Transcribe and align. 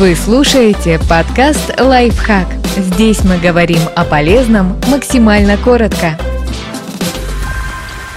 Вы 0.00 0.16
слушаете 0.16 0.98
подкаст 1.10 1.78
«Лайфхак». 1.78 2.46
Здесь 2.74 3.22
мы 3.22 3.36
говорим 3.36 3.80
о 3.94 4.06
полезном 4.06 4.80
максимально 4.88 5.58
коротко. 5.58 6.18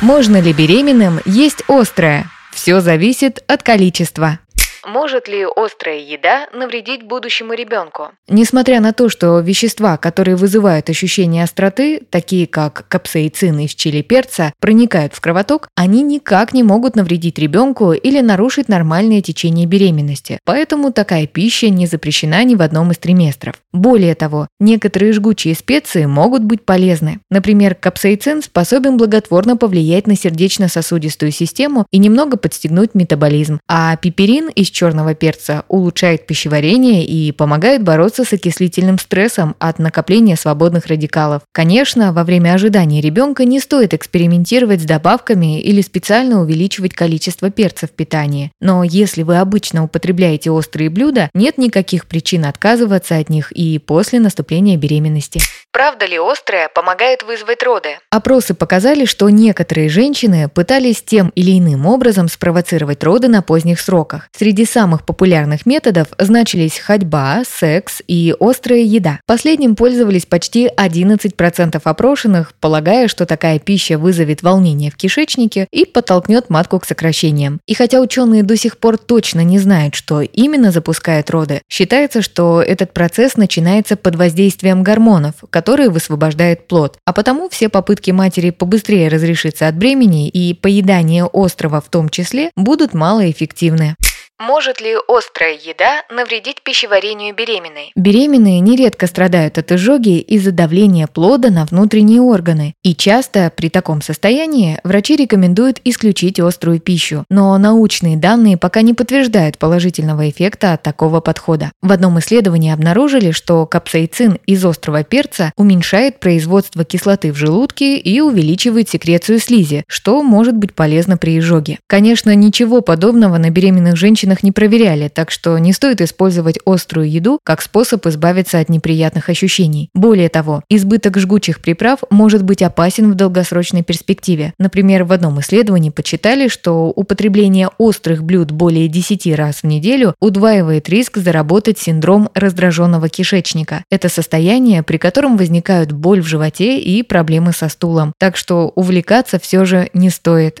Можно 0.00 0.40
ли 0.40 0.52
беременным 0.52 1.20
есть 1.24 1.62
острое? 1.68 2.28
Все 2.52 2.80
зависит 2.80 3.44
от 3.46 3.62
количества. 3.62 4.40
Может 4.88 5.28
ли 5.28 5.44
острая 5.44 5.98
еда 5.98 6.48
навредить 6.54 7.02
будущему 7.02 7.52
ребенку? 7.52 8.12
Несмотря 8.26 8.80
на 8.80 8.94
то, 8.94 9.10
что 9.10 9.38
вещества, 9.40 9.98
которые 9.98 10.34
вызывают 10.34 10.88
ощущение 10.88 11.44
остроты, 11.44 12.00
такие 12.08 12.46
как 12.46 12.88
капсаицин 12.88 13.58
из 13.58 13.74
чили 13.74 14.00
перца, 14.00 14.54
проникают 14.60 15.12
в 15.12 15.20
кровоток, 15.20 15.68
они 15.74 16.02
никак 16.02 16.54
не 16.54 16.62
могут 16.62 16.96
навредить 16.96 17.38
ребенку 17.38 17.92
или 17.92 18.20
нарушить 18.22 18.70
нормальное 18.70 19.20
течение 19.20 19.66
беременности. 19.66 20.38
Поэтому 20.44 20.90
такая 20.90 21.26
пища 21.26 21.68
не 21.68 21.86
запрещена 21.86 22.42
ни 22.44 22.54
в 22.54 22.62
одном 22.62 22.90
из 22.90 22.96
триместров. 22.96 23.56
Более 23.74 24.14
того, 24.14 24.48
некоторые 24.58 25.12
жгучие 25.12 25.54
специи 25.54 26.06
могут 26.06 26.42
быть 26.44 26.64
полезны. 26.64 27.20
Например, 27.30 27.74
капсаицин 27.74 28.42
способен 28.42 28.96
благотворно 28.96 29.58
повлиять 29.58 30.06
на 30.06 30.16
сердечно-сосудистую 30.16 31.30
систему 31.30 31.84
и 31.90 31.98
немного 31.98 32.38
подстегнуть 32.38 32.94
метаболизм, 32.94 33.60
а 33.68 33.94
пиперин 33.96 34.48
из 34.48 34.77
черного 34.78 35.12
перца 35.16 35.64
улучшает 35.66 36.24
пищеварение 36.24 37.04
и 37.04 37.32
помогает 37.32 37.82
бороться 37.82 38.24
с 38.24 38.32
окислительным 38.32 38.96
стрессом 39.00 39.56
от 39.58 39.80
накопления 39.80 40.36
свободных 40.36 40.86
радикалов. 40.86 41.42
Конечно, 41.50 42.12
во 42.12 42.22
время 42.22 42.54
ожидания 42.54 43.00
ребенка 43.00 43.44
не 43.44 43.58
стоит 43.58 43.92
экспериментировать 43.92 44.82
с 44.82 44.84
добавками 44.84 45.60
или 45.60 45.80
специально 45.80 46.40
увеличивать 46.40 46.94
количество 46.94 47.50
перца 47.50 47.88
в 47.88 47.90
питании. 47.90 48.52
Но 48.60 48.84
если 48.84 49.24
вы 49.24 49.38
обычно 49.38 49.82
употребляете 49.82 50.52
острые 50.52 50.90
блюда, 50.90 51.28
нет 51.34 51.58
никаких 51.58 52.06
причин 52.06 52.44
отказываться 52.44 53.16
от 53.16 53.30
них 53.30 53.50
и 53.50 53.80
после 53.80 54.20
наступления 54.20 54.76
беременности. 54.76 55.40
Правда 55.70 56.06
ли 56.06 56.18
острое 56.18 56.68
помогает 56.74 57.22
вызвать 57.22 57.62
роды? 57.62 57.98
Опросы 58.10 58.54
показали, 58.54 59.04
что 59.04 59.28
некоторые 59.28 59.88
женщины 59.88 60.48
пытались 60.48 61.02
тем 61.02 61.30
или 61.34 61.58
иным 61.58 61.86
образом 61.86 62.28
спровоцировать 62.28 63.04
роды 63.04 63.28
на 63.28 63.42
поздних 63.42 63.78
сроках. 63.78 64.28
Среди 64.36 64.64
самых 64.64 65.04
популярных 65.04 65.66
методов 65.66 66.08
значились 66.18 66.78
ходьба, 66.78 67.42
секс 67.46 68.00
и 68.08 68.34
острая 68.40 68.80
еда. 68.80 69.20
Последним 69.26 69.76
пользовались 69.76 70.26
почти 70.26 70.68
11% 70.68 71.80
опрошенных, 71.84 72.54
полагая, 72.60 73.06
что 73.06 73.26
такая 73.26 73.58
пища 73.58 73.98
вызовет 73.98 74.42
волнение 74.42 74.90
в 74.90 74.96
кишечнике 74.96 75.68
и 75.70 75.84
подтолкнет 75.84 76.48
матку 76.48 76.80
к 76.80 76.86
сокращениям. 76.86 77.60
И 77.66 77.74
хотя 77.74 78.00
ученые 78.00 78.42
до 78.42 78.56
сих 78.56 78.78
пор 78.78 78.96
точно 78.96 79.40
не 79.40 79.58
знают, 79.58 79.94
что 79.94 80.22
именно 80.22 80.72
запускает 80.72 81.30
роды, 81.30 81.60
считается, 81.68 82.22
что 82.22 82.62
этот 82.62 82.92
процесс 82.92 83.36
начинается 83.36 83.96
под 83.96 84.16
воздействием 84.16 84.82
гормонов, 84.82 85.34
которые 85.68 85.90
высвобождает 85.90 86.66
плод. 86.66 86.96
А 87.04 87.12
потому 87.12 87.50
все 87.50 87.68
попытки 87.68 88.10
матери 88.10 88.48
побыстрее 88.48 89.08
разрешиться 89.08 89.68
от 89.68 89.76
бремени 89.76 90.26
и 90.26 90.54
поедание 90.54 91.26
острова 91.26 91.82
в 91.82 91.90
том 91.90 92.08
числе 92.08 92.50
будут 92.56 92.94
малоэффективны. 92.94 93.94
Может 94.40 94.80
ли 94.80 94.94
острая 95.08 95.54
еда 95.54 96.04
навредить 96.14 96.62
пищеварению 96.62 97.34
беременной? 97.34 97.90
Беременные 97.96 98.60
нередко 98.60 99.08
страдают 99.08 99.58
от 99.58 99.72
изжоги 99.72 100.20
из-за 100.20 100.52
давления 100.52 101.08
плода 101.08 101.50
на 101.50 101.64
внутренние 101.64 102.20
органы. 102.20 102.74
И 102.84 102.94
часто 102.94 103.52
при 103.54 103.68
таком 103.68 104.00
состоянии 104.00 104.78
врачи 104.84 105.16
рекомендуют 105.16 105.80
исключить 105.82 106.38
острую 106.38 106.78
пищу. 106.78 107.24
Но 107.28 107.58
научные 107.58 108.16
данные 108.16 108.56
пока 108.56 108.82
не 108.82 108.94
подтверждают 108.94 109.58
положительного 109.58 110.30
эффекта 110.30 110.74
от 110.74 110.84
такого 110.84 111.18
подхода. 111.20 111.72
В 111.82 111.90
одном 111.90 112.20
исследовании 112.20 112.72
обнаружили, 112.72 113.32
что 113.32 113.66
капсаицин 113.66 114.38
из 114.46 114.64
острого 114.64 115.02
перца 115.02 115.52
уменьшает 115.56 116.20
производство 116.20 116.84
кислоты 116.84 117.32
в 117.32 117.36
желудке 117.36 117.98
и 117.98 118.20
увеличивает 118.20 118.88
секрецию 118.88 119.40
слизи, 119.40 119.82
что 119.88 120.22
может 120.22 120.56
быть 120.56 120.74
полезно 120.74 121.16
при 121.16 121.40
изжоге. 121.40 121.80
Конечно, 121.88 122.32
ничего 122.36 122.82
подобного 122.82 123.36
на 123.38 123.50
беременных 123.50 123.96
женщин 123.96 124.27
женщинах 124.28 124.42
не 124.42 124.52
проверяли, 124.52 125.08
так 125.08 125.30
что 125.30 125.58
не 125.58 125.72
стоит 125.72 126.00
использовать 126.00 126.58
острую 126.66 127.10
еду 127.10 127.38
как 127.42 127.62
способ 127.62 128.06
избавиться 128.06 128.58
от 128.58 128.68
неприятных 128.68 129.28
ощущений. 129.28 129.88
Более 129.94 130.28
того, 130.28 130.62
избыток 130.68 131.18
жгучих 131.18 131.60
приправ 131.60 132.00
может 132.10 132.42
быть 132.44 132.62
опасен 132.62 133.10
в 133.10 133.14
долгосрочной 133.14 133.82
перспективе. 133.82 134.52
Например, 134.58 135.04
в 135.04 135.12
одном 135.12 135.40
исследовании 135.40 135.90
подсчитали, 135.90 136.48
что 136.48 136.92
употребление 136.94 137.70
острых 137.78 138.22
блюд 138.22 138.50
более 138.50 138.88
10 138.88 139.34
раз 139.34 139.62
в 139.62 139.64
неделю 139.64 140.14
удваивает 140.20 140.88
риск 140.88 141.18
заработать 141.18 141.78
синдром 141.78 142.28
раздраженного 142.34 143.08
кишечника. 143.08 143.84
Это 143.90 144.08
состояние, 144.08 144.82
при 144.82 144.98
котором 144.98 145.36
возникают 145.36 145.92
боль 145.92 146.20
в 146.20 146.26
животе 146.26 146.78
и 146.78 147.02
проблемы 147.02 147.52
со 147.52 147.68
стулом. 147.68 148.12
Так 148.18 148.36
что 148.36 148.72
увлекаться 148.74 149.38
все 149.38 149.64
же 149.64 149.88
не 149.94 150.10
стоит. 150.10 150.60